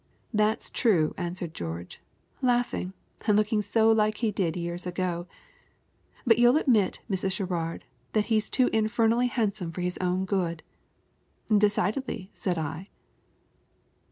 'That's 0.33 0.71
true,' 0.71 1.13
answered 1.15 1.53
George, 1.53 2.01
laughing, 2.41 2.91
and 3.27 3.37
looking 3.37 3.61
so 3.61 3.91
like 3.91 4.17
he 4.17 4.31
did 4.31 4.55
long 4.55 4.63
years 4.63 4.87
ago, 4.87 5.27
'but 6.25 6.39
you'll 6.39 6.57
admit, 6.57 7.01
Mrs. 7.07 7.33
Sherrard, 7.33 7.85
that 8.13 8.25
he 8.25 8.37
is 8.37 8.49
too 8.49 8.71
infernally 8.73 9.27
handsome 9.27 9.71
for 9.71 9.81
his 9.81 9.99
own 9.99 10.25
good.' 10.25 10.63
'Decidedly,' 11.55 12.31
said 12.33 12.57
I." 12.57 12.89